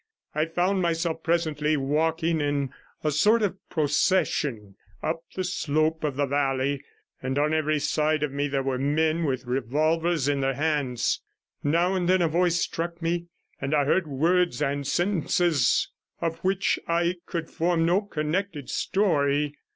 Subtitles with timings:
[0.33, 6.23] I found myself presently walking in a sort of procession up the slope of the
[6.23, 6.83] 30 valley,
[7.21, 11.21] and on every side of me there were men with revolvers in their hands.
[11.63, 13.27] Now and then a voice struck me,
[13.61, 19.53] and I heard words and sentences of which I could form no connected story.